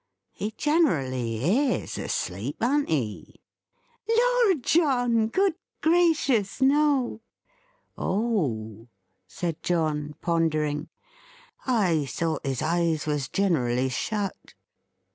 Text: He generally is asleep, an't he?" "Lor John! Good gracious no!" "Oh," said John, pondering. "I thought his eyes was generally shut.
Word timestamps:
He 0.31 0.49
generally 0.57 1.43
is 1.75 1.95
asleep, 1.99 2.57
an't 2.59 2.89
he?" 2.89 3.39
"Lor 4.09 4.55
John! 4.55 5.27
Good 5.27 5.53
gracious 5.79 6.59
no!" 6.59 7.21
"Oh," 7.95 8.87
said 9.27 9.61
John, 9.61 10.15
pondering. 10.19 10.89
"I 11.67 12.07
thought 12.07 12.43
his 12.47 12.63
eyes 12.63 13.05
was 13.05 13.29
generally 13.29 13.89
shut. 13.89 14.55